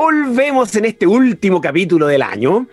[0.00, 2.66] volvemos en este último capítulo del año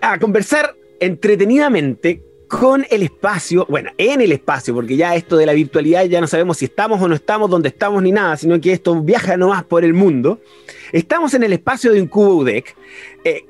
[0.00, 5.52] a conversar entretenidamente con el espacio, bueno, en el espacio, porque ya esto de la
[5.52, 8.72] virtualidad ya no sabemos si estamos o no estamos, dónde estamos ni nada, sino que
[8.72, 10.40] esto viaja nomás por el mundo.
[10.92, 12.76] Estamos en el espacio de Incubo UDEC,
[13.24, 13.44] eh,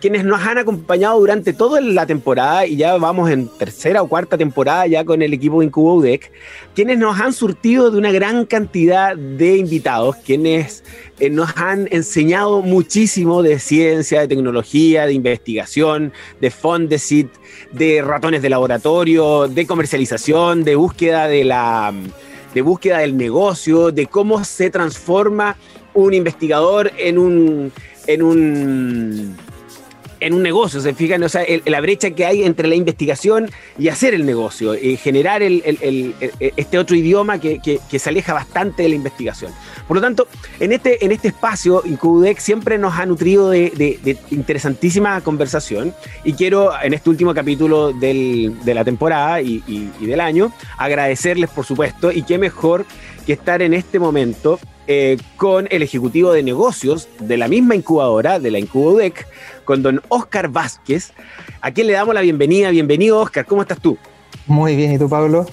[0.00, 4.38] quienes nos han acompañado durante toda la temporada y ya vamos en tercera o cuarta
[4.38, 6.32] temporada ya con el equipo Incubo UDEC,
[6.74, 10.82] quienes nos han surtido de una gran cantidad de invitados, quienes
[11.18, 17.28] eh, nos han enseñado muchísimo de ciencia, de tecnología, de investigación, de Fondesit,
[17.72, 21.92] de ratones de laboratorio, de comercialización, de búsqueda de la
[22.54, 25.56] de búsqueda del negocio, de cómo se transforma
[25.94, 27.72] un investigador en un
[28.06, 29.36] en un
[30.20, 33.88] en un negocio, se fijan, o sea, la brecha que hay entre la investigación y
[33.88, 39.52] hacer el negocio, y generar este otro idioma que, se aleja bastante de la investigación.
[39.88, 45.20] Por lo tanto, en este, en este espacio, Incubudec siempre nos ha nutrido de, interesantísima
[45.22, 51.50] conversación y quiero, en este último capítulo de la temporada y, y del año, agradecerles,
[51.50, 52.84] por supuesto, y qué mejor
[53.20, 58.40] que estar en este momento eh, con el ejecutivo de negocios de la misma incubadora,
[58.40, 59.26] de la Incubodec,
[59.64, 61.12] con don Oscar Vázquez,
[61.60, 62.70] a quien le damos la bienvenida.
[62.70, 63.96] Bienvenido, Oscar, ¿cómo estás tú?
[64.46, 65.46] Muy bien, ¿y tú, Pablo?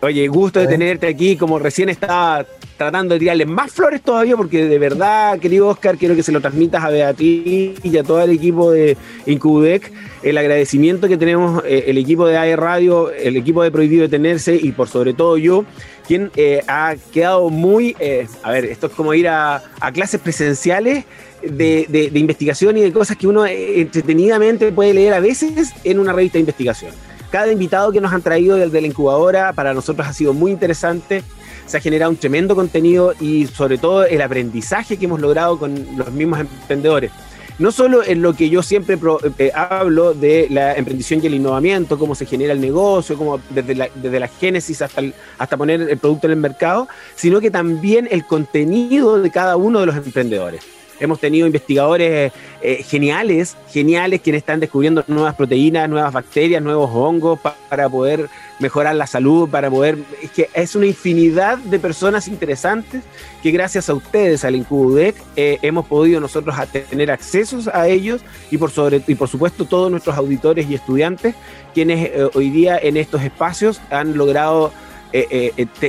[0.00, 2.44] Oye, gusto de tenerte aquí, como recién estaba
[2.82, 6.40] tratando de tirarle más flores todavía, porque de verdad, querido Oscar, quiero que se lo
[6.40, 9.92] transmitas a Beatriz y a todo el equipo de Incubudec,
[10.24, 14.56] el agradecimiento que tenemos eh, el equipo de AE Radio, el equipo de Prohibido Detenerse
[14.56, 15.64] y por sobre todo yo,
[16.08, 19.62] quien eh, ha quedado muy, eh, a ver, esto es como ir a,
[19.94, 21.04] clases presenciales
[21.40, 26.12] de, de, investigación y de cosas que uno entretenidamente puede leer a veces en una
[26.12, 26.92] revista de investigación.
[27.30, 31.22] Cada invitado que nos han traído desde la incubadora para nosotros ha sido muy interesante.
[31.66, 35.96] Se ha generado un tremendo contenido y sobre todo el aprendizaje que hemos logrado con
[35.96, 37.10] los mismos emprendedores.
[37.58, 38.98] No solo en lo que yo siempre
[39.38, 43.74] eh, hablo de la emprendición y el innovamiento, cómo se genera el negocio, cómo desde
[43.74, 45.02] la, desde la génesis hasta,
[45.38, 49.80] hasta poner el producto en el mercado, sino que también el contenido de cada uno
[49.80, 50.64] de los emprendedores.
[51.00, 57.40] Hemos tenido investigadores eh, geniales, geniales, quienes están descubriendo nuevas proteínas, nuevas bacterias, nuevos hongos
[57.68, 58.28] para poder
[58.60, 59.98] mejorar la salud, para poder...
[60.22, 63.02] Es que es una infinidad de personas interesantes
[63.42, 66.54] que gracias a ustedes, al Incubudec, eh, hemos podido nosotros
[66.88, 68.20] tener accesos a ellos
[68.50, 71.34] y por, sobre, y por supuesto todos nuestros auditores y estudiantes,
[71.74, 74.72] quienes eh, hoy día en estos espacios han logrado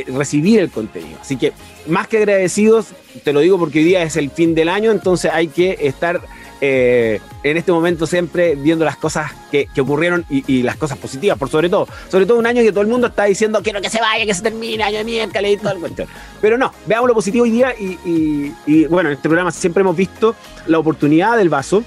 [0.07, 1.17] recibir el contenido.
[1.21, 1.53] Así que
[1.87, 2.87] más que agradecidos,
[3.23, 6.21] te lo digo porque hoy día es el fin del año, entonces hay que estar
[6.61, 11.49] eh, en este momento siempre viendo las cosas que, ocurrieron y, las cosas positivas, por
[11.49, 11.87] sobre todo.
[12.09, 14.33] Sobre todo un año que todo el mundo está diciendo quiero que se vaya, que
[14.33, 16.05] se termine, año de mierda, y todo el cuento.
[16.41, 19.97] Pero no, veamos lo positivo hoy día y, y bueno, en este programa siempre hemos
[19.97, 20.35] visto
[20.67, 21.83] la oportunidad del vaso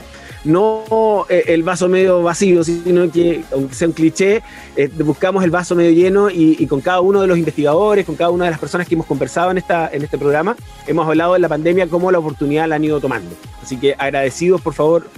[0.47, 4.43] no eh, el vaso medio vacío, sino que, aunque sea un cliché,
[4.77, 8.31] eh, buscamos el vaso medio lleno y, con cada uno de los investigadores, con cada
[8.31, 10.57] una de las personas que hemos conversado en, esta, en este programa,
[10.87, 13.35] hemos hablado de la pandemia, como la oportunidad la han ido tomando.
[13.63, 15.09] Así que agradecidos, por favor,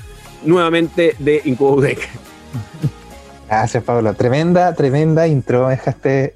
[0.44, 2.09] nuevamente de Incubudec.
[3.49, 4.12] Gracias, Pablo.
[4.15, 5.69] Tremenda, tremenda intro.
[5.69, 6.34] Dejaste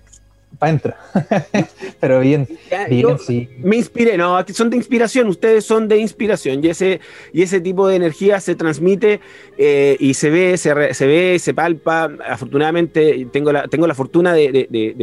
[0.69, 0.97] entra.
[2.01, 2.49] Pero bien,
[2.89, 3.49] bien sí.
[3.59, 7.01] Me inspiré, no, son de inspiración, ustedes son de inspiración y ese,
[7.33, 9.21] y ese tipo de energía se transmite
[9.59, 12.11] eh, y se ve, se, se, ve, se palpa.
[12.29, 14.95] Afortunadamente tengo la, tengo la fortuna de,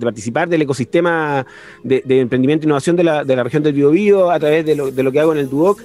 [0.00, 1.46] participar del ecosistema
[1.82, 5.12] de, emprendimiento e innovación de la, región del Biobío a través de lo, de lo
[5.12, 5.80] que hago en el Duoc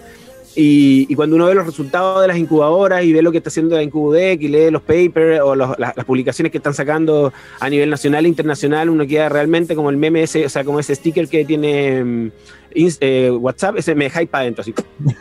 [0.55, 3.75] y, cuando uno ve los resultados de las incubadoras y ve lo que está haciendo
[3.75, 8.25] la Incubudec y lee los papers o las, publicaciones que están sacando a nivel nacional
[8.25, 11.43] e internacional, uno queda realmente como el meme ese, o sea, como ese sticker que
[11.45, 12.31] tiene mm,
[12.75, 14.73] eh, WhatsApp, ese me hype para adentro, así,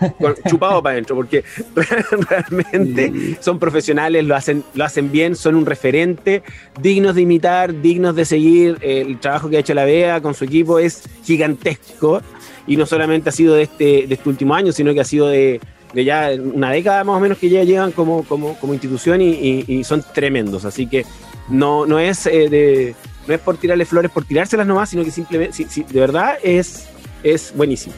[0.48, 1.44] chupado para adentro, porque
[2.28, 6.42] realmente son profesionales, lo hacen, lo hacen bien, son un referente,
[6.80, 8.78] dignos de imitar, dignos de seguir.
[8.80, 12.22] El trabajo que ha hecho la BEA con su equipo es gigantesco
[12.66, 15.28] y no solamente ha sido de este, de este último año, sino que ha sido
[15.28, 15.60] de,
[15.92, 19.84] de ya una década más o menos que ya llevan como, como, como institución y,
[19.84, 20.64] son tremendos.
[20.64, 21.04] Así que
[21.48, 22.94] no, no, es, eh, de,
[23.26, 26.86] no es por tirarle flores, por tirárselas nomás, sino que simplemente, de verdad es,
[27.22, 27.94] es buenísimo.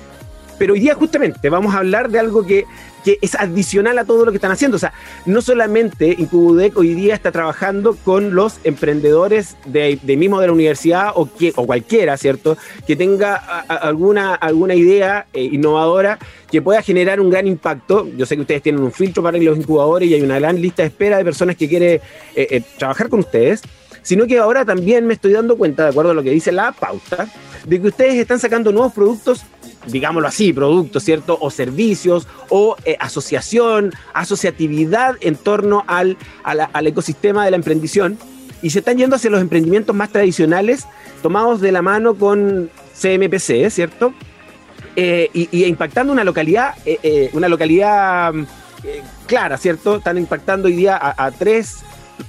[0.58, 2.64] Pero hoy día justamente vamos a hablar de algo que
[3.06, 4.78] que es adicional a todo lo que están haciendo.
[4.78, 4.92] O sea,
[5.26, 11.12] no solamente Incubudec hoy día está trabajando con los emprendedores de, mismo de la universidad
[11.14, 12.58] o, que, o cualquiera, ¿cierto?
[12.84, 16.18] Que tenga alguna, alguna idea eh, innovadora
[16.50, 18.08] que pueda generar un gran impacto.
[18.16, 20.82] Yo sé que ustedes tienen un filtro para los incubadores y hay una gran lista
[20.82, 22.00] de espera de personas que quieren eh,
[22.34, 23.62] eh, trabajar con ustedes
[24.02, 26.70] sino que ahora también me estoy dando cuenta, de acuerdo a lo que dice la
[26.70, 27.26] pauta,
[27.64, 29.44] de que ustedes están sacando nuevos productos
[29.86, 31.38] digámoslo así, productos, ¿cierto?
[31.40, 38.18] O servicios, o eh, asociación, asociatividad en torno al, al, ecosistema de la emprendición.
[38.62, 40.86] Y se están yendo hacia los emprendimientos más tradicionales,
[41.22, 44.14] tomados de la mano con CMPC, ¿cierto?
[44.96, 48.32] Eh, y, impactando una localidad, eh, una localidad
[49.26, 49.96] clara, ¿cierto?
[49.96, 51.78] Están impactando hoy día a, tres,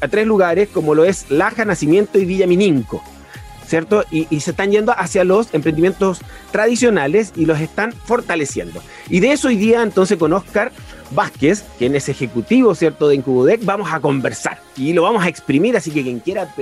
[0.01, 3.01] a tres lugares, como lo es Laja, Nacimiento y Villa Mininco.
[3.67, 4.03] ¿Cierto?
[4.11, 6.19] Y, se están yendo hacia los emprendimientos
[6.51, 8.81] tradicionales y los están fortaleciendo.
[9.09, 10.71] Y de eso hoy día entonces con Oscar
[11.11, 15.75] Vázquez, quien es ejecutivo, ¿cierto?, de Incubodec, vamos a conversar y lo vamos a exprimir,
[15.77, 16.53] así que quien quiera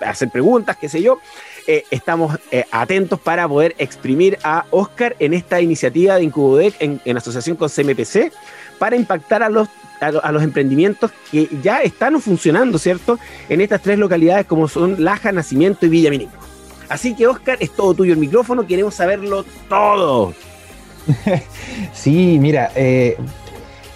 [0.00, 1.18] hacer preguntas, qué sé yo,
[1.66, 7.16] eh, estamos eh, atentos para poder exprimir a Oscar en esta iniciativa de Incubodec en
[7.16, 8.32] asociación con CMPC
[8.78, 9.68] para impactar a los
[10.00, 13.18] a, los emprendimientos que ya están funcionando, ¿cierto?
[13.48, 16.10] En estas tres localidades como son Laja, Nacimiento y Villa
[16.88, 20.34] Así que, Oscar, es todo tuyo el micrófono, queremos saberlo todo.
[21.92, 23.16] sí, mira, eh,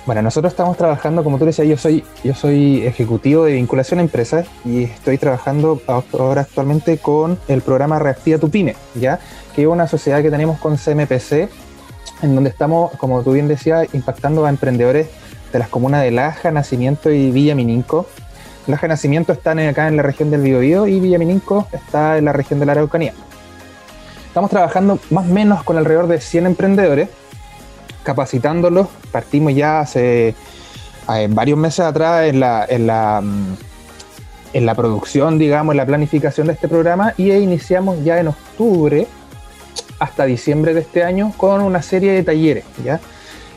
[0.06, 4.02] bueno, nosotros estamos trabajando, como tú decías, yo soy, yo soy ejecutivo de vinculación a
[4.02, 9.20] empresas y estoy trabajando ahora actualmente con el programa Reactiva tu Pyme, ¿ya?
[9.54, 11.48] Que es una sociedad que tenemos con CMPC,
[12.22, 15.08] en donde estamos, como tú bien decías, impactando a emprendedores
[15.52, 18.06] de las comunas de Laja, Nacimiento y Villa Mininco.
[18.66, 22.32] Laja Nacimiento están acá en la región del Biobío y Villa Mininco está en la
[22.32, 23.14] región de la Araucanía.
[24.26, 27.08] Estamos trabajando más o menos con alrededor de 100 emprendedores,
[28.04, 28.86] capacitándolos.
[29.10, 33.56] Partimos ya hace eh, varios meses atrás en la, en la, mm,
[34.52, 39.06] en la producción, digamos, en la planificación de este programa y iniciamos ya en octubre
[39.98, 43.00] hasta diciembre de este año con una serie de talleres, ¿ya?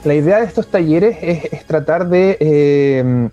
[0.04, 3.30] La idea de estos talleres es, tratar de eh,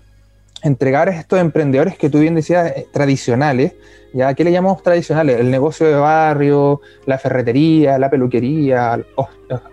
[0.63, 3.73] entregar a estos emprendedores que tú bien decías eh, tradicionales,
[4.13, 4.33] ¿ya?
[4.33, 5.39] ¿Qué le llamamos tradicionales?
[5.39, 9.03] El negocio de barrio, la ferretería, la peluquería,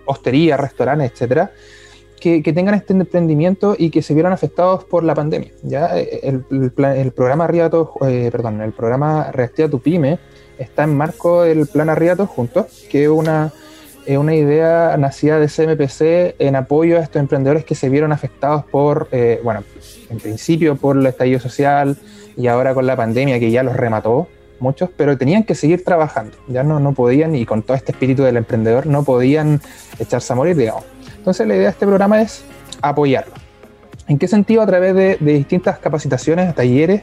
[0.06, 1.52] hostería, restaurantes, etcétera,
[2.18, 5.52] que, tengan este emprendimiento y que se vieron afectados por la pandemia.
[5.62, 5.96] ¿ya?
[5.96, 6.42] El,
[7.14, 10.18] programa Arriato, eh, perdón, el programa Reactiva tu Pyme
[10.58, 13.52] está en marco del plan Arriato Juntos, que es una
[14.08, 18.64] es una idea nacida de CMPC en apoyo a estos emprendedores que se vieron afectados
[18.64, 19.62] por, eh, bueno,
[20.08, 21.98] en principio por el estallido social
[22.34, 24.26] y ahora con la pandemia que ya los remató
[24.60, 28.22] muchos, pero tenían que seguir trabajando, ya no, no podían, y con todo este espíritu
[28.22, 29.60] del emprendedor, no podían
[29.98, 30.84] echarse a morir, digamos.
[31.18, 32.44] Entonces la idea de este programa es
[32.80, 33.34] apoyarlo.
[34.06, 34.62] ¿En qué sentido?
[34.62, 37.02] A través de, de distintas capacitaciones, talleres,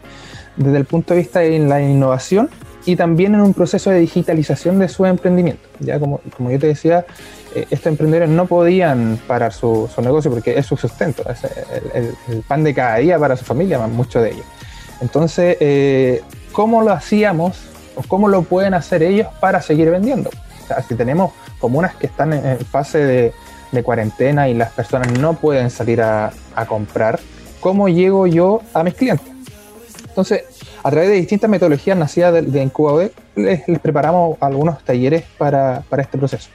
[0.58, 2.50] desde el punto de vista de la innovación
[2.86, 5.68] y también en un proceso de digitalización de su emprendimiento.
[5.80, 7.06] Ya como, como yo te decía,
[7.56, 11.40] eh, estos emprendedores no podían parar su, negocio porque es su sustento, es
[11.94, 14.46] el, pan de cada día para su familia, muchos de ellos.
[15.02, 16.22] Entonces, eh,
[16.52, 17.60] ¿cómo lo hacíamos
[17.96, 20.30] o cómo lo pueden hacer ellos para seguir vendiendo?
[20.30, 23.34] O si tenemos comunas que están en, fase de,
[23.72, 27.20] de, cuarentena y las personas no pueden salir a, a comprar,
[27.60, 29.35] ¿cómo llego yo a mis clientes?
[30.16, 30.44] Entonces,
[30.82, 36.18] a través de distintas metodologías nacidas de, de les, preparamos algunos talleres para, para, este
[36.18, 36.50] proceso.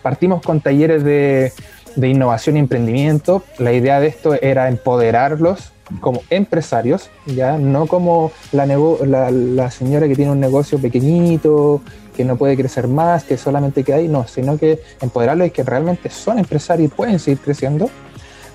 [0.00, 1.52] Partimos con talleres de,
[1.94, 3.42] de innovación y emprendimiento.
[3.58, 10.30] La idea de esto era empoderarlos como empresarios, ya no como la, señora que tiene
[10.30, 11.82] un negocio pequeñito,
[12.16, 15.64] que no puede crecer más, que solamente queda ahí, no, sino que empoderarlos y que
[15.64, 17.90] realmente son empresarios y pueden seguir creciendo.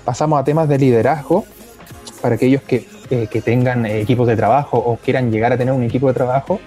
[0.04, 1.44] Pasamos a temas de liderazgo
[2.20, 5.82] para aquellos que eh, que tengan equipos de trabajo o quieran llegar a tener un
[5.82, 6.60] equipo de trabajo,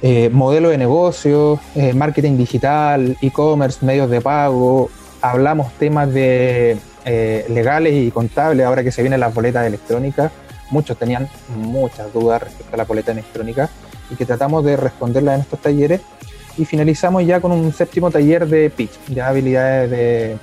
[0.00, 6.76] eh, modelo de negocio, eh, marketing digital, e-commerce, medios de pago, hablamos temas de
[7.48, 10.30] legales y contables ahora que se vienen las boletas electrónicas.
[10.70, 13.70] Muchos tenían muchas dudas respecto a la boleta electrónica
[14.10, 16.02] y que tratamos de responderlas en estos talleres.
[16.58, 20.36] Y finalizamos ya con un séptimo taller de pitch, ya habilidades de,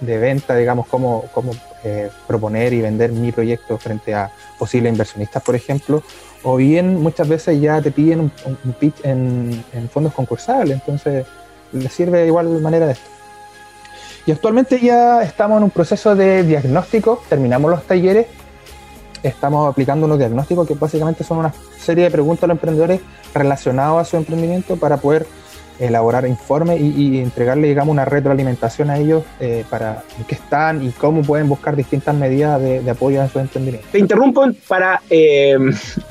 [0.00, 1.52] de venta, digamos, cómo, cómo
[1.84, 6.02] eh, proponer y vender mi proyecto frente a posibles inversionistas, por ejemplo,
[6.44, 11.26] o bien muchas veces ya te piden un, pitch en, fondos concursables, entonces
[11.72, 13.10] les sirve de igual manera de esto.
[14.26, 18.26] Y actualmente ya estamos en un proceso de diagnóstico, terminamos los talleres,
[19.22, 23.00] estamos aplicando unos diagnósticos que básicamente son una serie de preguntas a los emprendedores
[23.34, 25.26] relacionados a su emprendimiento para poder
[25.78, 31.22] elaborar informes y, entregarle, digamos, una retroalimentación a ellos eh, para qué están y cómo
[31.22, 33.86] pueden buscar distintas medidas de, apoyo en su emprendimiento.
[33.90, 35.56] Te interrumpo para, eh,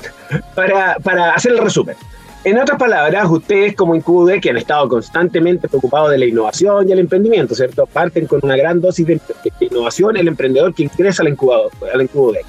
[0.54, 1.96] para, para hacer el resumen.
[2.44, 6.92] En otras palabras, ustedes como Incude, que han estado constantemente preocupados de la innovación y
[6.92, 7.86] el emprendimiento, ¿cierto?
[7.86, 9.20] Parten con una gran dosis de,
[9.60, 12.40] innovación, el emprendedor que ingresa al incubador, al Incude.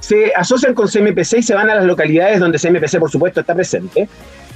[0.00, 3.54] Se asocian con CMPC y se van a las localidades donde CMPC, por supuesto, está
[3.54, 4.06] presente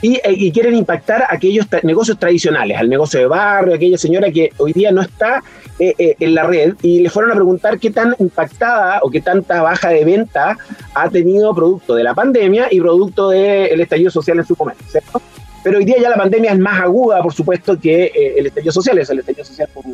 [0.02, 4.52] eh, y, quieren impactar a aquellos negocios tradicionales, al negocio de barrio, aquella señora que
[4.59, 5.44] hoy día no está
[5.78, 9.21] eh, eh, en la red y le fueron a preguntar qué tan impactada o qué
[9.21, 10.59] tanta baja de venta
[10.94, 15.23] ha tenido producto de la pandemia y producto del estallido social en su comercio, ¿cierto?
[15.62, 18.99] Pero hoy día ya la pandemia es más aguda, por supuesto, que el estallido social,
[18.99, 19.85] es el estallido social por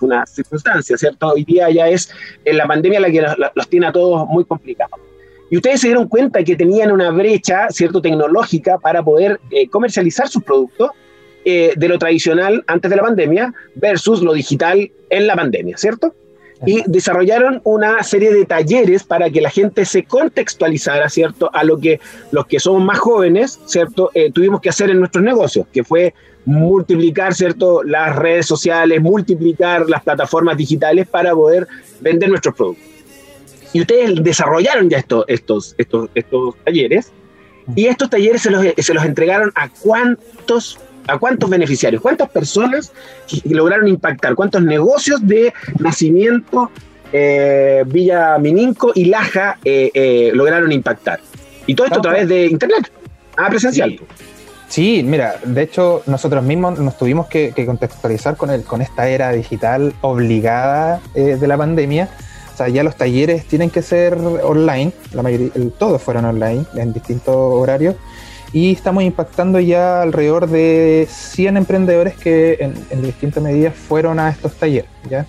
[0.00, 1.28] una circunstancia, ¿cierto?
[1.28, 2.10] Hoy día ya es
[2.44, 5.07] la pandemia la que los tiene a todos muy complicados.
[5.50, 10.28] Y ustedes se dieron cuenta que tenían una brecha, ¿cierto?, tecnológica para poder eh, comercializar
[10.28, 10.90] sus productos
[11.44, 16.14] eh, de lo tradicional antes de la pandemia versus lo digital en la pandemia, ¿cierto?
[16.66, 21.78] Y desarrollaron una serie de talleres para que la gente se contextualizara, ¿cierto?, a lo
[21.78, 22.00] que
[22.32, 26.12] los que somos más jóvenes, ¿cierto?, eh, tuvimos que hacer en nuestros negocios, que fue
[26.44, 31.66] multiplicar, ¿cierto?, las redes sociales, multiplicar las plataformas digitales para poder
[32.00, 32.97] vender nuestros productos.
[33.72, 37.12] Y ustedes desarrollaron ya estos, estos, estos, estos talleres
[37.74, 42.92] y estos talleres se los, se los entregaron a cuántos a cuántos beneficiarios, cuántas personas
[43.44, 46.70] lograron impactar, cuántos negocios de nacimiento
[47.12, 51.20] eh, Villa Mininco y Laja eh, eh, lograron impactar.
[51.66, 52.90] Y todo esto a través de internet,
[53.36, 53.98] a presencial.
[54.68, 55.02] Sí.
[55.02, 59.94] mira, de hecho nosotros mismos nos tuvimos que, contextualizar con, el, con esta era digital
[60.02, 62.10] obligada de la pandemia
[62.58, 67.34] sea, ya los talleres tienen que ser online, la mayoría, todos fueron online en distintos
[67.34, 67.94] horarios,
[68.52, 74.54] y estamos impactando ya alrededor de 100 emprendedores que en, distintas medidas fueron a estos
[74.54, 74.90] talleres.
[75.08, 75.26] ¿ya?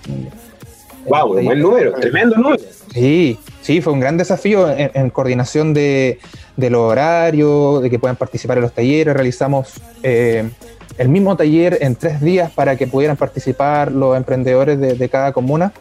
[1.05, 1.38] ¡Wow!
[1.38, 2.63] Un buen número, tremendo número.
[2.93, 6.19] Sí, sí, fue un gran desafío en, coordinación de,
[6.57, 9.13] los horarios, de que puedan participar en los talleres.
[9.13, 10.50] Realizamos eh,
[10.98, 15.33] el mismo taller en tres días para que pudieran participar los emprendedores de, de cada
[15.33, 15.74] comuna.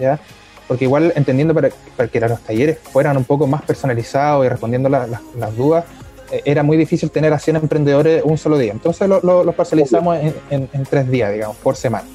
[0.00, 0.20] ¿ya?
[0.68, 5.56] Porque igual entendiendo para, que los talleres fueran un poco más personalizados y respondiendo las
[5.56, 5.84] dudas,
[6.30, 8.72] eh, era muy difícil tener a 100 emprendedores un solo día.
[8.72, 10.18] Entonces los lo, parcializamos
[10.50, 12.06] en, tres días, digamos, por semana.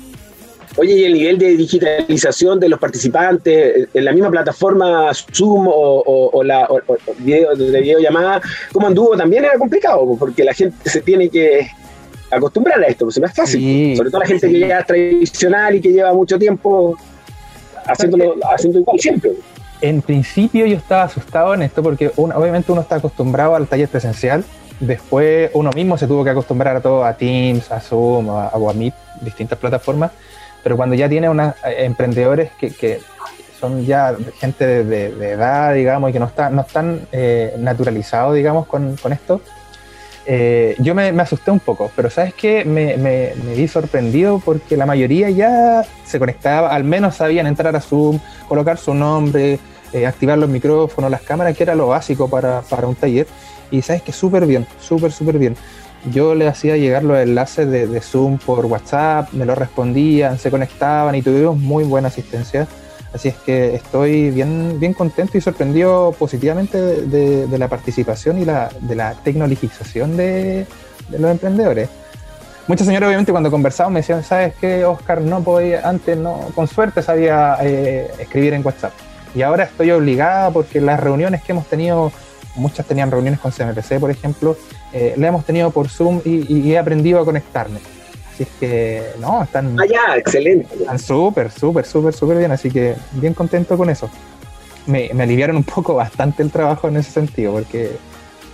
[0.78, 6.44] Oye, y el nivel de digitalización de los participantes en la misma plataforma Zoom o,
[6.46, 6.68] la
[7.20, 8.42] video, de videollamada,
[8.72, 9.18] ¿cómo anduvo?
[9.18, 11.68] También era complicado, porque la gente se tiene que
[12.30, 13.98] acostumbrar a esto, pues no es fácil.
[13.98, 16.98] Sobre todo la gente que ya es tradicional y que lleva mucho tiempo
[17.86, 18.98] haciéndolo, haciendo igual.
[19.82, 24.44] En principio yo estaba asustado en esto porque obviamente uno está acostumbrado al taller presencial,
[24.80, 28.74] después uno mismo se tuvo que acostumbrar a todo, a Teams, a Zoom, a, a
[28.74, 30.12] Meet, distintas plataformas,
[30.64, 33.00] pero cuando ya tiene unos eh, emprendedores que, que,
[33.60, 38.66] son ya gente de, edad, digamos, y que no, está, no están eh, naturalizados, digamos,
[38.66, 39.40] con, con esto,
[40.26, 42.64] eh, yo me, asusté un poco, pero ¿sabes qué?
[42.64, 48.20] Me, vi sorprendido porque la mayoría ya se conectaba, al menos sabían entrar a Zoom,
[48.48, 49.60] colocar su nombre,
[49.94, 53.28] eh, activar los micrófonos, las cámaras, que era lo básico para, un taller.
[53.72, 55.56] Y sabes que súper bien, súper, súper bien.
[56.12, 60.50] Yo le hacía llegar los enlaces de, de Zoom por WhatsApp, me lo respondían, se
[60.50, 62.68] conectaban y tuvimos muy buena asistencia.
[63.14, 68.70] Así es que estoy bien, bien contento y sorprendido positivamente de, la participación y la,
[68.80, 70.66] de la tecnologización de,
[71.10, 71.90] los emprendedores.
[72.68, 75.20] Muchas señoras obviamente cuando conversamos me decían, ¿sabes qué, Oscar?
[75.20, 78.94] No podía, antes no, con suerte sabía eh, escribir en WhatsApp.
[79.36, 82.14] Y ahora estoy obligada porque las reuniones que hemos tenido,
[82.56, 84.56] muchas tenían reuniones con CMPC, por ejemplo,
[84.94, 87.80] eh, las hemos tenido por Zoom y he aprendido a conectarme
[88.34, 89.78] Así es que, no, están.
[89.80, 90.74] Ah, excelente.
[90.74, 92.52] Están súper, súper, súper, súper bien.
[92.52, 94.10] Así que, bien contento con eso.
[94.88, 97.92] Me, aliviaron un poco bastante el trabajo en ese sentido, porque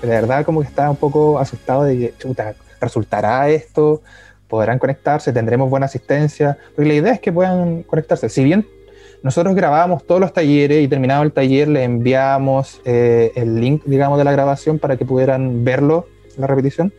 [0.02, 4.02] de verdad, como que estaba un poco asustado de que, chuta, ¿resultará esto?
[4.48, 5.34] ¿Podrán conectarse?
[5.34, 6.58] ¿Tendremos buena asistencia?
[6.76, 8.30] Porque la idea es que puedan conectarse.
[8.30, 8.66] Si bien
[9.24, 14.18] nosotros grabábamos todos los talleres y terminado el taller le enviamos eh, el link, digamos,
[14.18, 16.08] de la grabación para que pudieran verlo,
[16.38, 16.94] la repetición.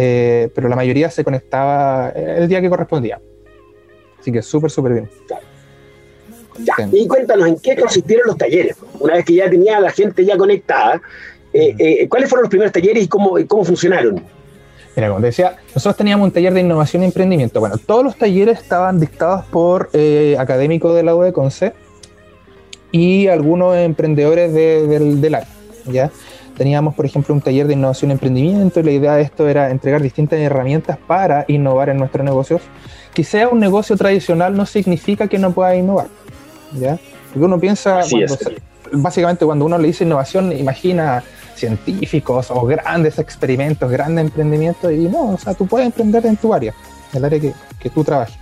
[0.00, 3.20] Eh, pero la mayoría se conectaba el día que correspondía.
[4.20, 5.10] Así que súper, súper bien.
[6.92, 8.76] Y cuéntanos, ¿en qué consistieron los talleres?
[9.00, 11.02] Una vez que ya tenía la gente ya conectada,
[11.52, 14.22] eh, eh, ¿cuáles fueron los primeros talleres y cómo, cómo funcionaron?
[14.94, 17.58] Mira, como decía, nosotros teníamos un taller de innovación y emprendimiento.
[17.58, 19.90] Bueno, todos los talleres estaban dictados por
[20.38, 21.72] académicos de la UECONCE
[22.92, 25.38] y algunos emprendedores de, del, del
[25.86, 26.12] ¿ya?
[26.58, 29.70] Teníamos, por ejemplo, un taller de innovación y emprendimiento y la idea de esto era
[29.70, 32.62] entregar distintas herramientas para innovar en nuestros negocios.
[33.14, 36.08] Que sea un negocio tradicional no significa que no pueda innovar.
[36.72, 36.98] ¿ya?
[37.28, 38.00] Porque uno piensa,
[38.92, 41.22] básicamente cuando uno le dice innovación, imagina
[41.54, 46.52] científicos o grandes experimentos, grandes emprendimientos, y no, o sea, tú puedes emprender en tu
[46.52, 46.74] área,
[47.12, 48.36] en el área que, que tú trabajes.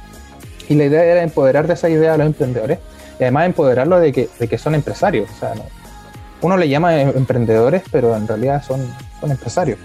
[0.68, 2.78] Y la idea era empoderar de esa idea a los emprendedores
[3.18, 5.30] y además empoderarlos de que, de que son empresarios.
[5.30, 5.62] O sea, no,
[6.42, 8.80] uno le llama em, emprendedores, pero en realidad son,
[9.22, 9.78] empresarios.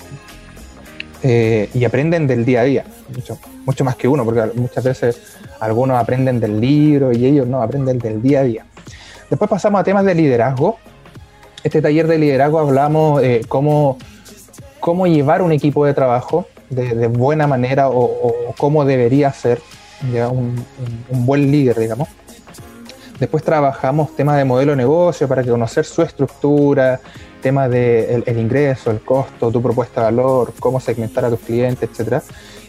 [1.24, 5.22] eh, y aprenden del día a día, mucho, mucho más que uno, porque muchas veces
[5.60, 8.65] algunos aprenden del libro y ellos no, aprenden del día a día.
[9.29, 10.77] Después pasamos a temas de liderazgo.
[11.63, 13.98] Este taller de liderazgo hablamos eh, cómo,
[14.79, 19.62] cómo llevar un equipo de trabajo de, buena manera o, cómo debería ser
[20.31, 20.65] un,
[21.10, 22.08] buen líder, digamos.
[23.22, 27.00] Después trabajamos temas de modelo de negocio para conocer su estructura,
[27.40, 31.88] temas de el, ingreso, el costo, tu propuesta de valor, cómo segmentar a tus clientes,
[31.88, 32.24] etcétera.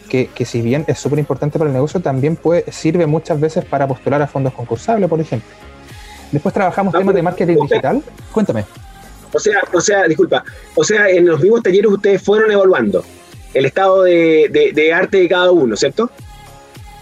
[0.07, 3.65] Que, que, si bien es súper importante para el negocio, también puede, sirve muchas veces
[3.65, 5.49] para postular a fondos concursables, por ejemplo.
[6.31, 8.03] Después trabajamos temas de marketing digital.
[8.31, 8.63] Cuéntame.
[9.33, 10.43] O sea, o sea, disculpa,
[10.75, 13.03] o sea, en los mismos talleres ustedes fueron evaluando
[13.55, 16.11] el estado de, arte de cada uno, ¿cierto?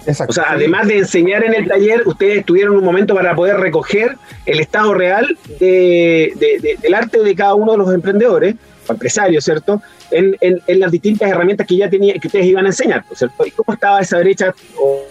[0.06, 0.32] Exacto.
[0.32, 4.18] O sea, además de enseñar en el taller, ustedes tuvieron un momento para poder recoger
[4.46, 8.56] el estado real del arte de cada uno de los emprendedores,
[8.88, 9.82] o empresarios, ¿cierto?
[10.10, 10.36] En,
[10.68, 13.46] las distintas herramientas que ya tenía, que ustedes iban a enseñar, ¿cierto?
[13.46, 15.04] ¿Y cómo estaba esa brecha o,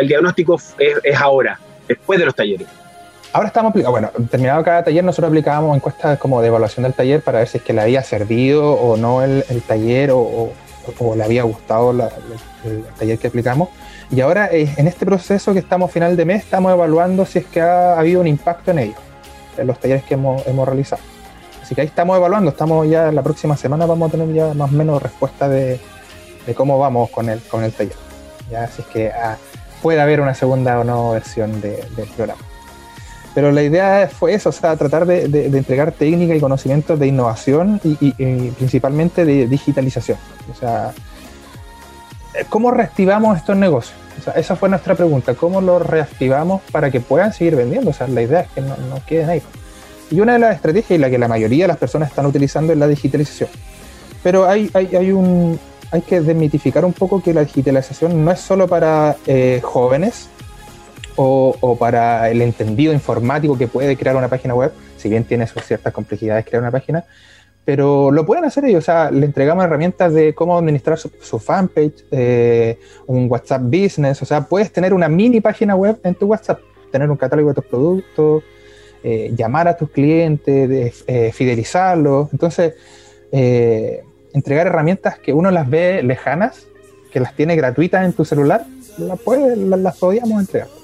[0.00, 2.66] el diagnóstico es ahora, después de los talleres?
[3.32, 7.22] Ahora estamos aplicando, bueno, terminado cada taller, nosotros aplicábamos encuestas como de evaluación del taller
[7.22, 10.52] para ver si es que le había servido o no el, taller o,
[11.14, 13.68] le había gustado el, taller que aplicamos.
[14.10, 17.46] Y ahora eh, en este proceso que estamos final de mes, estamos evaluando si es
[17.46, 18.98] que ha, habido un impacto en ellos,
[19.56, 21.02] en los talleres que hemos, realizado.
[21.62, 24.70] Así que ahí estamos evaluando, estamos ya la próxima semana vamos a tener ya más
[24.70, 25.80] o menos respuesta de,
[26.56, 27.94] cómo vamos con el, con el taller.
[28.50, 29.36] Ya, así es que ah,
[29.80, 32.42] puede haber una segunda o no versión del programa.
[33.34, 35.24] Pero la idea fue eso, o sea, tratar de,
[35.56, 40.18] entregar técnica y conocimientos de innovación y, principalmente de digitalización.
[40.50, 40.92] O sea,
[42.48, 43.96] ¿cómo reactivamos estos negocios?
[44.18, 47.90] O sea, esa fue nuestra pregunta, ¿cómo los reactivamos para que puedan seguir vendiendo?
[47.90, 49.42] O sea, la idea es que no, queden ahí.
[50.10, 52.72] Y una de las estrategias y la que la mayoría de las personas están utilizando
[52.72, 53.48] es la digitalización.
[54.22, 55.58] Pero hay, hay, un,
[55.90, 60.28] hay que desmitificar un poco que la digitalización no es solo para eh, jóvenes,
[61.22, 65.62] o, para el entendido informático que puede crear una página web, si bien tiene sus
[65.64, 67.04] ciertas complejidades crear una página,
[67.64, 72.04] pero lo pueden hacer ellos, o sea, le entregamos herramientas de cómo administrar su, fanpage,
[72.10, 76.60] eh, un WhatsApp Business, o sea, puedes tener una mini página web en tu WhatsApp,
[76.90, 78.42] tener un catálogo de tus productos,
[79.02, 82.74] eh, llamar a tus clientes, eh, fidelizarlos, entonces,
[84.32, 86.66] entregar herramientas que uno las ve lejanas,
[87.12, 88.64] que las tiene gratuitas en tu celular,
[88.98, 90.79] las, las podíamos entregar.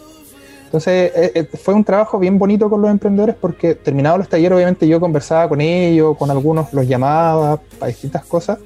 [0.66, 4.56] Entonces eh, eh, fue un trabajo bien bonito con los emprendedores porque terminados los talleres
[4.56, 8.58] obviamente yo conversaba con ellos, con algunos los llamaba para distintas cosas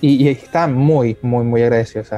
[0.00, 2.10] y, y estaban muy, muy, muy agradecidos.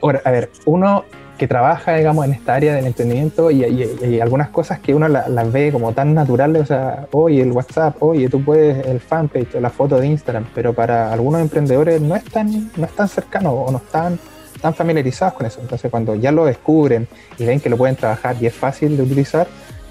[0.00, 1.04] ahora, a ver, uno
[1.38, 5.52] que trabaja, digamos, en esta área del emprendimiento y, y, algunas cosas que uno las
[5.52, 9.60] ve como tan naturales, o sea, oye, el WhatsApp, oye, tú puedes el fanpage o
[9.60, 13.08] la foto de Instagram, pero para algunos emprendedores no es tan, no es tan
[13.46, 14.18] o no están
[14.58, 15.60] están familiarizados con eso.
[15.60, 17.06] Entonces, cuando ya lo descubren
[17.38, 19.46] y ven que lo pueden trabajar y es fácil de utilizar,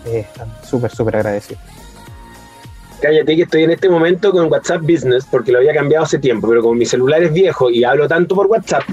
[0.05, 1.61] eh, están súper, súper agradecidos.
[3.01, 6.49] Cállate que estoy en este momento con WhatsApp Business porque lo había cambiado hace tiempo,
[6.49, 8.83] pero como mi celular es viejo y hablo tanto por WhatsApp,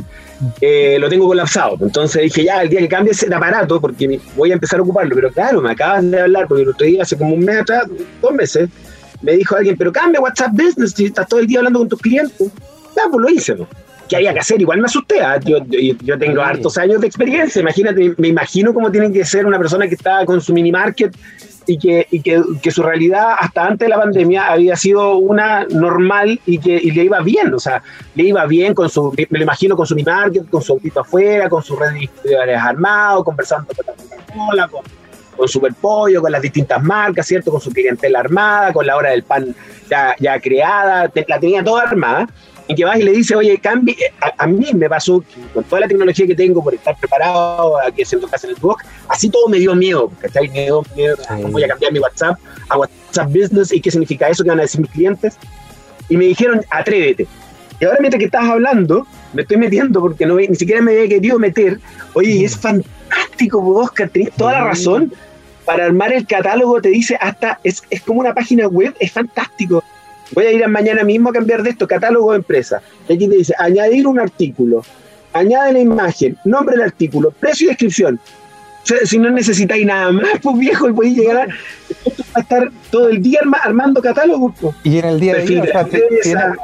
[0.60, 1.76] eh, lo tengo colapsado.
[1.80, 5.14] Entonces dije, ya, el día que cambie ese aparato, porque voy a empezar a ocuparlo.
[5.14, 7.87] Pero claro, me acabas de hablar, porque el otro día, hace como un mes atrás,
[8.20, 8.68] dos meses,
[9.22, 12.00] me dijo alguien, pero cambia WhatsApp Business si estás todo el día hablando con tus
[12.00, 12.48] clientes.
[12.94, 13.66] Ya, pues lo hice, ¿no?
[14.08, 15.20] Que había que hacer, igual me asusté.
[15.20, 15.38] ¿ah?
[15.40, 19.58] Yo, yo, tengo hartos años de experiencia, imagínate, me imagino cómo tiene que ser una
[19.58, 21.16] persona que está con su mini market
[21.66, 25.64] y, que, y que, que, su realidad hasta antes de la pandemia había sido una
[25.70, 27.82] normal y que y le iba bien, o sea,
[28.14, 31.00] le iba bien con su, me lo imagino con su mini market, con su autito
[31.00, 32.10] afuera, con sus redes
[32.58, 34.82] armados, conversando con la Coca-Cola, con,
[35.36, 37.50] con Superpollo, con las distintas marcas, ¿cierto?
[37.50, 39.54] Con su clientela armada, con la hora del pan
[39.88, 42.28] ya, ya creada, la tenía toda armada
[42.66, 43.96] y que vas y le dices, oye, cambie.
[44.38, 45.22] A, mí me pasó
[45.53, 48.57] con toda la tecnología que tengo por estar preparado, a que se lo en el
[48.57, 50.48] blog, así todo me dio miedo, ¿cachai?
[50.48, 51.16] Me dio miedo,
[51.50, 54.62] voy a cambiar mi WhatsApp a WhatsApp Business y qué significa eso, qué van a
[54.62, 55.37] decir mis clientes.
[56.09, 57.27] Y me dijeron, atrévete.
[57.81, 61.09] Y ahora mientras que estás hablando, me estoy metiendo porque no, ni siquiera me había
[61.09, 61.81] querido meter.
[62.14, 65.12] Oye, es fantástico, Oscar, tenés toda la razón.
[65.64, 69.83] Para armar el catálogo te dice hasta, es, es como una página web, es fantástico
[70.34, 72.82] Voy a ir mañana mismo a cambiar de esto, catálogo de empresa.
[73.04, 74.82] aquí te dice, añadir un artículo,
[75.32, 78.20] añade la imagen, nombre del artículo, precio y descripción.
[79.04, 81.46] si no necesitáis nada más, pues viejo, y podéis llegar a,
[82.34, 84.54] a estar todo el día armando catálogos.
[84.60, 84.74] Pues.
[84.84, 86.54] Y en el día de día,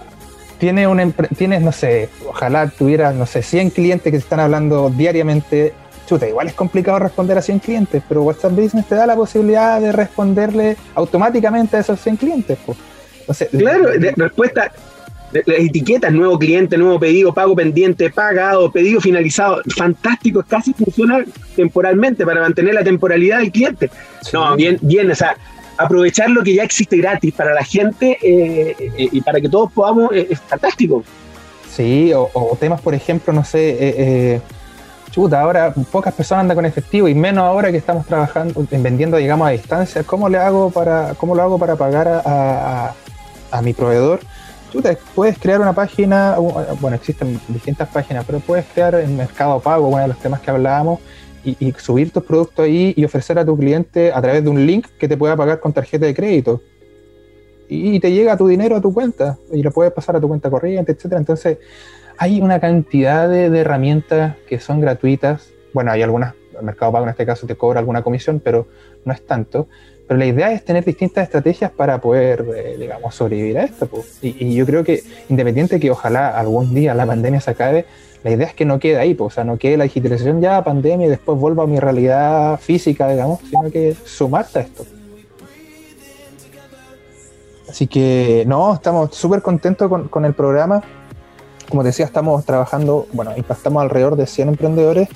[0.60, 4.90] tiene, un, tienes, no sé, ojalá tuvieras, no sé, 100 clientes que te están hablando
[4.90, 5.72] diariamente.
[6.06, 9.80] Chuta, igual es complicado responder a 100 clientes, pero WhatsApp Business te da la posibilidad
[9.80, 12.58] de responderle automáticamente a esos 100 clientes.
[13.50, 14.72] Claro, respuesta,
[15.32, 22.24] las etiquetas, nuevo cliente, nuevo pedido, pago pendiente, pagado, pedido finalizado, fantástico, casi funciona temporalmente
[22.24, 23.90] para mantener la temporalidad del cliente.
[24.32, 25.36] No, bien, bien, o sea,
[25.78, 29.70] aprovechar lo que ya existe gratis para la gente eh, eh, y para que todos
[29.72, 31.04] podamos, eh, es fantástico.
[31.70, 34.40] Sí, o, temas, por ejemplo, no sé,
[35.12, 39.16] chuta, ahora pocas personas andan con efectivo y menos ahora que estamos trabajando, en vendiendo,
[39.16, 40.02] digamos, a distancia.
[40.02, 42.94] ¿Cómo le hago para, cómo lo hago para pagar a, a
[43.62, 44.20] mi proveedor?
[45.14, 46.36] puedes crear una página,
[46.80, 50.50] bueno, existen distintas páginas, pero puedes crear en Mercado Pago, uno de los temas que
[50.50, 51.00] hablábamos,
[51.42, 54.86] y, subir tus productos ahí y ofrecer a tu cliente a través de un link
[54.98, 56.60] que te pueda pagar con tarjeta de crédito.
[57.68, 60.50] Y, te llega tu dinero a tu cuenta y lo puedes pasar a tu cuenta
[60.50, 61.18] corriente, etcétera.
[61.18, 61.58] Entonces,
[62.18, 65.48] hay una cantidad de herramientas que son gratuitas.
[65.72, 68.68] Bueno, hay algunas, Mercado Pago en este caso te cobra alguna comisión, pero
[69.04, 69.66] no es tanto
[70.10, 73.88] pero la idea es tener distintas estrategias para poder, eh, digamos, sobrevivir a esto.
[74.20, 77.86] Y, yo creo que, independiente que ojalá algún día la pandemia se acabe,
[78.24, 80.64] la idea es que no quede ahí, pues, o sea, no quede la digitalización ya,
[80.64, 84.84] pandemia, y después vuelva a mi realidad física, digamos, sino que sumarte a esto.
[87.68, 90.82] Así que, no, estamos súper contentos con, con, el programa.
[91.68, 95.08] Como decía, estamos trabajando, bueno, impactamos alrededor de 100 emprendedores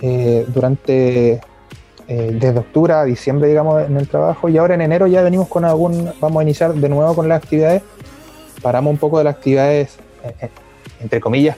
[0.00, 1.40] eh, durante
[2.08, 5.48] eh, desde octubre a diciembre, digamos, en el trabajo, y ahora en enero ya venimos
[5.48, 7.82] con algún, vamos a iniciar de nuevo con las actividades,
[8.60, 10.50] paramos un poco de las actividades, eh, eh,
[11.00, 11.56] entre comillas,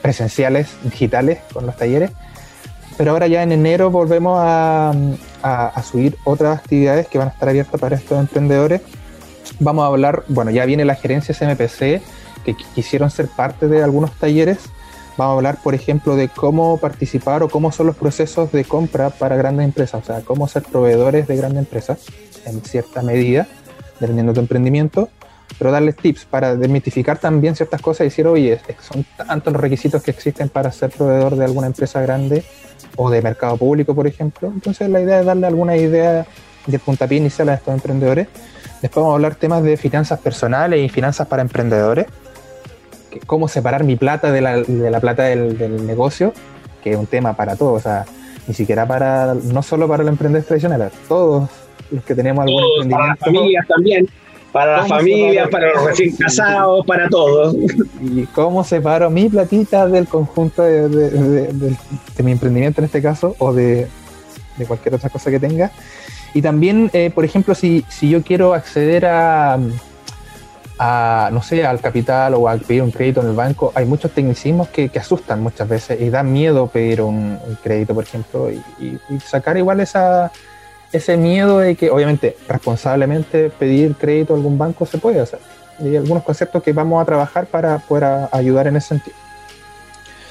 [0.00, 2.12] presenciales, digitales, con los talleres,
[2.96, 4.92] pero ahora ya en enero volvemos a,
[5.42, 8.80] a, subir otras actividades que van a estar abiertas para estos emprendedores.
[9.58, 12.00] Vamos a hablar, bueno, ya viene la gerencia SMPC,
[12.44, 14.58] que quisieron ser parte de algunos talleres
[15.16, 19.10] Vamos a hablar, por ejemplo, de cómo participar o cómo son los procesos de compra
[19.10, 22.00] para grandes empresas, o sea, cómo ser proveedores de grandes empresas
[22.46, 23.46] en cierta medida,
[24.00, 25.08] dependiendo de tu emprendimiento,
[25.56, 30.02] pero darles tips para desmitificar también ciertas cosas y decir, oye, son tantos los requisitos
[30.02, 32.44] que existen para ser proveedor de alguna empresa grande
[32.96, 34.48] o de mercado público, por ejemplo.
[34.48, 36.26] Entonces, la idea es darle alguna idea
[36.66, 38.26] de puntapié inicial a estos emprendedores.
[38.82, 42.06] Después vamos a hablar temas de finanzas personales y finanzas para emprendedores
[43.26, 46.32] cómo separar mi plata de la, de la plata del, negocio,
[46.82, 48.04] que es un tema para todos, o sea,
[48.46, 51.48] ni siquiera para, no solo para los emprendedores tradicionales, todos
[51.90, 52.96] los que tenemos algún emprendimiento.
[52.96, 54.08] Para las familias también,
[54.52, 57.56] para las familias, para los recién casados, para todos.
[58.00, 63.52] Y cómo separo mi platita del conjunto de, de, mi emprendimiento en este caso, o
[63.52, 63.88] de,
[64.66, 65.72] cualquier otra cosa que tenga.
[66.34, 69.58] Y también, eh, por ejemplo, si, si yo quiero acceder a
[70.78, 74.10] a, no sé, al capital o a pedir un crédito en el banco, hay muchos
[74.10, 79.56] tecnicismos que, asustan muchas veces y da miedo pedir un, crédito, por ejemplo, y, sacar
[79.56, 80.32] igual esa,
[80.92, 85.40] ese miedo de que, obviamente, responsablemente pedir crédito a algún banco se puede hacer.
[85.80, 89.23] Y hay algunos conceptos que vamos a trabajar para poder ayudar en ese sentido.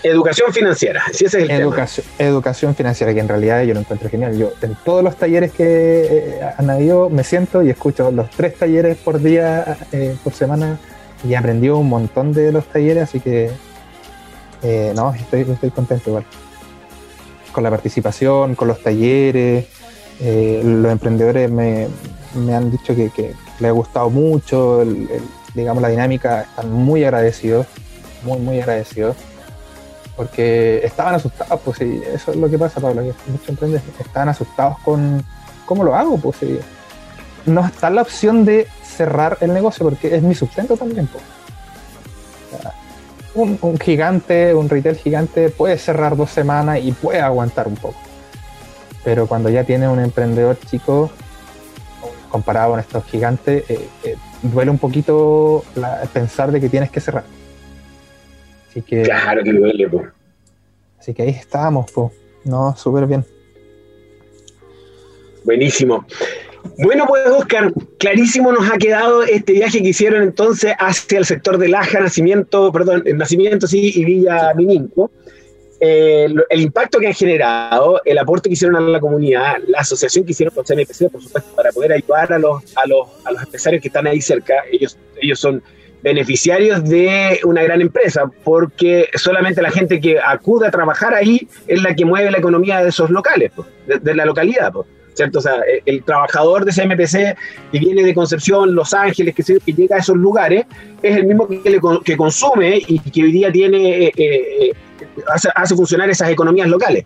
[0.03, 4.09] Educación financiera, si ese es el educación, Educación financiera, que en realidad yo lo encuentro
[4.09, 4.37] genial.
[4.37, 8.57] Yo en todos los talleres que eh, han habido me siento y escucho los tres
[8.57, 10.77] talleres por día, eh, por semana,
[11.23, 13.49] y he aprendido un montón de los talleres, así que
[14.61, 16.25] eh, no, estoy, estoy contento igual.
[17.53, 19.67] Con la participación, con los talleres,
[20.19, 21.87] los emprendedores me,
[22.53, 24.83] han dicho que, que les ha gustado mucho,
[25.53, 27.67] digamos la dinámica, están muy agradecidos,
[28.23, 29.15] muy, muy agradecidos
[30.15, 34.29] porque estaban asustados, pues sí, eso es lo que pasa, Pablo, que muchos emprendedores estaban
[34.29, 35.23] asustados con
[35.65, 36.59] cómo lo hago, pues sí.
[37.45, 41.23] No está la opción de cerrar el negocio porque es mi sustento también, pues.
[43.33, 47.97] un, gigante, un retail gigante puede cerrar dos semanas y puede aguantar un poco.
[49.03, 51.11] Pero cuando ya tiene un emprendedor chico,
[52.29, 55.65] comparado con estos gigantes, eh, eh, duele un poquito
[56.13, 57.25] pensar de que tienes que cerrar.
[58.73, 60.03] Así que, claro que duele, po.
[60.97, 62.11] Así que ahí estábamos, po.
[62.43, 63.23] No, súper bien.
[65.43, 66.07] Buenísimo.
[66.79, 71.59] Bueno, pues Oscar, clarísimo nos ha quedado este viaje que hicieron entonces hacia el sector
[71.59, 75.11] de Laja, Nacimiento, perdón, Nacimiento, sí, y Villa Mininco.
[75.79, 80.25] Eh, el impacto que han generado, el aporte que hicieron a la comunidad, la asociación
[80.25, 83.43] que hicieron con CNPC, por supuesto, para poder ayudar a los, a los, a los
[83.43, 84.63] empresarios que están ahí cerca.
[84.71, 85.61] Ellos, ellos son
[86.03, 91.81] beneficiarios de una gran empresa, porque solamente la gente que acude a trabajar ahí es
[91.81, 93.51] la que mueve la economía de esos locales,
[93.87, 94.73] de, la localidad.
[95.13, 95.39] ¿Cierto?
[95.39, 97.37] O sea, e, el, trabajador de CMPC
[97.71, 100.65] que viene de Concepción, Los Ángeles, que, que llega a esos lugares,
[101.01, 104.73] es el mismo que, consume y que hoy día tiene, eh, eh,
[105.55, 107.05] hace, funcionar esas economías locales.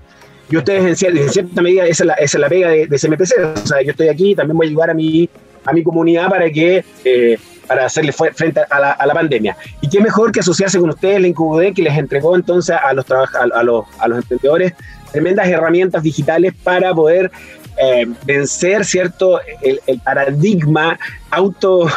[0.49, 3.61] Y ustedes, en, cierta, medida, esa es, la, pega de, CMPC.
[3.61, 5.29] O sea, yo estoy aquí, también voy a ayudar a mi,
[5.65, 9.57] a mi comunidad para que eh, para hacerle frente a la, a la, pandemia.
[9.81, 13.05] Y qué mejor que asociarse con ustedes, la Incubudec, que les entregó entonces a los,
[13.11, 14.73] a, los, a los emprendedores
[15.11, 17.31] tremendas herramientas digitales para poder
[17.77, 20.99] eh, vencer, ¿cierto?, el, paradigma
[21.29, 21.87] auto,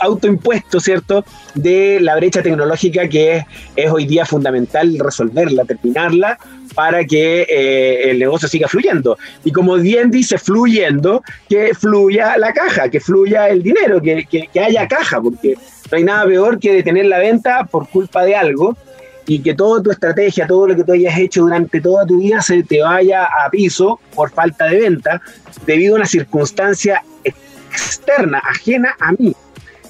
[0.00, 3.44] autoimpuesto, ¿cierto?, de la brecha tecnológica que es,
[3.76, 6.38] es hoy día fundamental resolverla, terminarla,
[6.74, 9.18] para que eh, el negocio siga fluyendo.
[9.44, 14.60] Y como bien dice, fluyendo, que fluya la caja, que fluya el dinero, que, que
[14.60, 15.56] haya caja, porque
[15.90, 18.76] no hay nada peor que detener la venta por culpa de algo
[19.26, 22.42] y que toda tu estrategia, todo lo que tú hayas hecho durante toda tu vida
[22.42, 25.20] se te vaya a piso por falta de venta
[25.66, 27.02] debido a una circunstancia
[27.72, 29.34] externa, ajena a mí.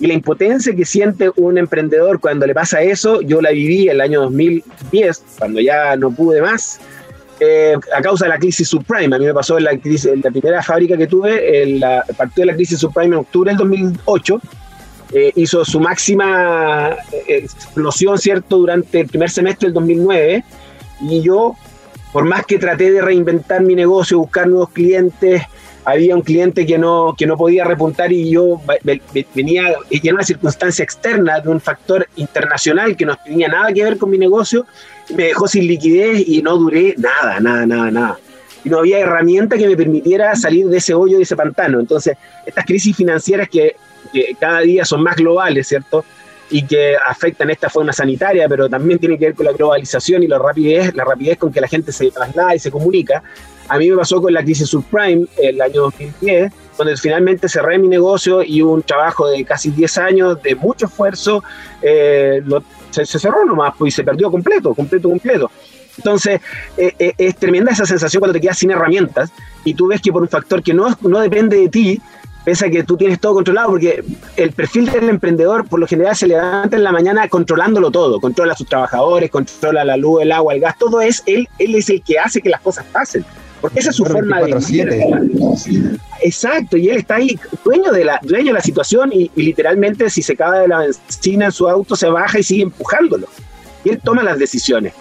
[0.00, 4.00] Y la impotencia que siente un emprendedor cuando le pasa eso, yo la viví el
[4.00, 6.80] año 2010, cuando ya no pude más,
[7.38, 9.14] eh, a causa de la crisis subprime.
[9.14, 12.04] A mí me pasó en la, crisis, en la primera fábrica que tuve, el, la,
[12.16, 14.40] partió de la crisis subprime en octubre del 2008
[15.12, 20.44] eh, hizo su máxima eh, explosión, ¿cierto?, durante el primer semestre del 2009.
[21.00, 21.56] Y yo,
[22.12, 25.42] por más que traté de reinventar mi negocio, buscar nuevos clientes,
[25.84, 28.60] había un cliente que no, que no podía repuntar y yo
[29.34, 33.98] venía en una circunstancia externa de un factor internacional que no tenía nada que ver
[33.98, 34.66] con mi negocio,
[35.16, 38.18] me dejó sin liquidez y no duré nada, nada, nada, nada.
[38.62, 41.80] Y no había herramienta que me permitiera salir de ese hoyo, de ese pantano.
[41.80, 43.76] Entonces, estas crisis financieras que
[44.12, 46.04] que cada día son más globales, ¿cierto?
[46.50, 50.26] Y que afectan esta forma sanitaria, pero también tiene que ver con la globalización y
[50.26, 53.22] la rapidez, la rapidez con que la gente se traslada y se comunica.
[53.70, 57.87] A mí me pasó con la crisis subprime el año 2010, donde finalmente cerré mi
[57.87, 61.44] negocio y un trabajo de casi 10 años, de mucho esfuerzo,
[61.80, 62.42] eh,
[62.90, 65.52] se, cerró nomás pues, y se perdió completo, completo, completo.
[65.96, 66.40] Entonces,
[66.76, 69.30] eh, eh, es tremenda esa sensación cuando te quedas sin herramientas
[69.64, 72.02] y tú ves que por un factor que no, no depende de ti,
[72.44, 74.02] piensa que tú tienes todo controlado, porque
[74.35, 78.54] el perfil del emprendedor por lo general se levanta en la mañana controlándolo todo, controla
[78.54, 81.88] a sus trabajadores, controla la luz, el agua, el gas, todo es él, él es
[81.88, 83.24] el que hace que las cosas pasen.
[83.60, 84.88] Porque esa es su forma de vivir.
[86.22, 90.22] Exacto, y él está ahí, dueño de la, dueño de la situación, y, literalmente si
[90.22, 93.28] se acaba de la benzina en su auto, se baja y sigue empujándolo.
[93.84, 94.94] Y él toma las decisiones.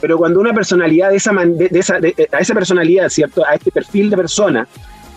[0.00, 3.46] Pero cuando una personalidad de esa, de, esa a esa personalidad, ¿cierto?
[3.46, 4.66] A este perfil de persona,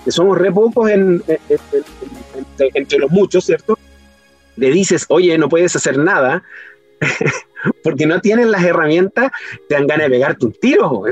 [0.04, 3.78] que somos re pocos entre los muchos, ¿cierto?
[4.56, 6.44] Le dices, oye, no puedes hacer nada,
[7.84, 9.32] porque no tienen las herramientas,
[9.68, 11.04] te dan ganas de pegarte un tiro,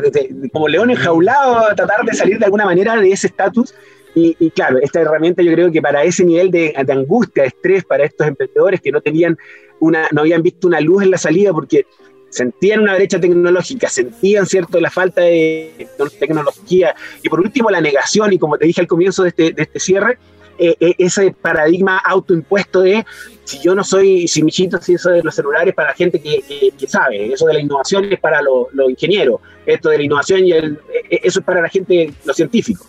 [0.51, 3.73] como león enjaulado, tratar de salir de alguna manera de ese estatus.
[4.15, 7.83] Y, claro, esta herramienta yo creo que para ese nivel de, de, angustia, de estrés
[7.83, 9.35] para estos emprendedores que no tenían
[9.79, 11.87] una, no habían visto una luz en la salida, porque
[12.29, 15.87] sentían una brecha tecnológica, sentían cierto la falta de
[16.19, 16.95] tecnología.
[17.23, 18.33] Y por último la negación.
[18.33, 20.19] Y como te dije al comienzo de este, de este cierre,
[20.57, 23.05] eh, eh, ese paradigma autoimpuesto de
[23.43, 26.71] si yo no soy, si Michito, si eso de los celulares para la gente que,
[26.77, 30.51] que, sabe, eso de la innovación es para los ingenieros, esto de la innovación y
[30.51, 32.87] el, eh, eso es para la gente, los científicos.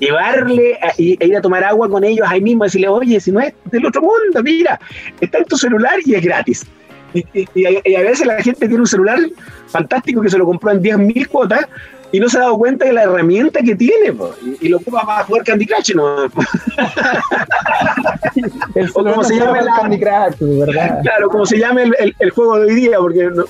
[0.00, 3.40] Llevarle a, e ir a tomar agua con ellos ahí mismo, decirle, oye, si no
[3.40, 4.78] es del otro mundo, mira,
[5.20, 6.66] está en tu celular y es gratis.
[7.14, 9.18] Y, a, veces la gente tiene un celular
[9.68, 11.66] fantástico que se lo compró en 10.000 cuotas
[12.12, 14.14] y no se ha dado cuenta de la herramienta que tiene,
[14.60, 16.28] y, lo ocupa para jugar Candy Crush, ¿no?
[18.94, 21.00] como se llama el Candy Crush, ¿verdad?
[21.02, 23.44] Claro, como se llama el, el, juego de hoy día, porque no,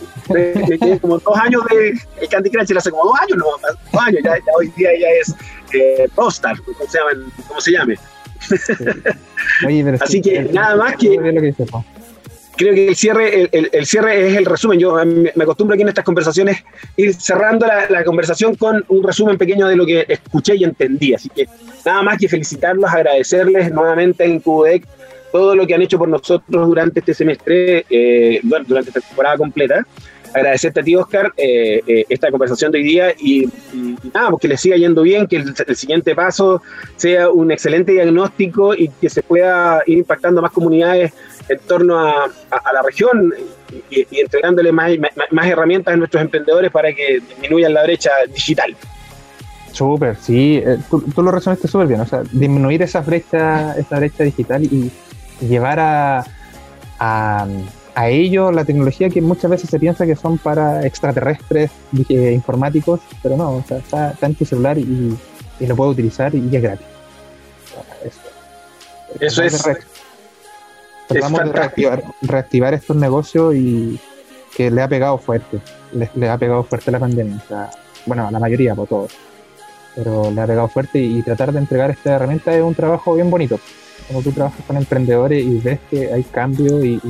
[1.00, 1.90] como dos años de
[2.20, 3.44] el Candy Crush, hace como dos años, no,
[3.92, 5.34] dos años, ya, hoy día ya es
[5.72, 7.10] eh, Postar, como se, llama,
[7.48, 7.98] como se llame.
[10.00, 11.18] Así que nada más que
[12.56, 14.78] creo que el cierre, el, cierre es el resumen.
[14.78, 16.64] Yo me acostumbro aquí en estas conversaciones
[16.96, 21.14] ir cerrando la, conversación con un resumen pequeño de lo que escuché y entendí.
[21.14, 21.46] Así que
[21.84, 24.86] nada más que felicitarlos, agradecerles nuevamente en QDEC
[25.32, 29.86] todo lo que han hecho por nosotros durante este semestre, eh, durante esta temporada completa.
[30.34, 33.48] Agradecerte a ti, Oscar, eh, eh, esta conversación de hoy día y,
[34.12, 36.62] nada, pues que les siga yendo bien, que el, siguiente paso
[36.96, 41.12] sea un excelente diagnóstico y que se pueda ir impactando más comunidades
[41.48, 42.28] en torno a,
[42.72, 43.32] la región
[43.90, 44.92] y, entregándole más,
[45.30, 48.76] más, herramientas a nuestros emprendedores para que disminuyan la brecha digital.
[49.72, 54.24] Súper, sí, eh, tú, lo resumaste súper bien, o sea, disminuir esa brecha, esa brecha
[54.24, 54.90] digital y
[55.40, 56.24] llevar a,
[56.98, 57.46] a,
[57.96, 61.70] a ello la tecnología que muchas veces se piensa que son para extraterrestres
[62.10, 65.16] eh, informáticos, pero no, o sea, está, en tu celular y,
[65.60, 66.86] lo puedes utilizar y, es gratis.
[69.18, 69.64] Eso, es
[71.06, 73.98] tratamos de reactivar, estos negocios y
[74.54, 75.60] que le ha pegado fuerte,
[75.92, 77.42] le, ha pegado fuerte la pandemia,
[78.06, 79.12] bueno, a la mayoría, por todos,
[79.94, 83.30] pero le ha pegado fuerte y, tratar de entregar esta herramienta es un trabajo bien
[83.30, 83.58] bonito,
[84.06, 87.00] cuando tú trabajas con emprendedores y ves que hay cambio y,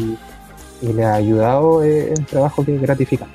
[0.82, 3.34] y, le ha ayudado, es un trabajo que es gratificante.